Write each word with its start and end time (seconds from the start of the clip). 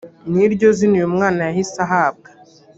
niryo 0.33 0.67
zina 0.77 0.95
uyu 0.97 1.13
mwana 1.15 1.39
yahise 1.47 1.77
ahabwa 1.85 2.29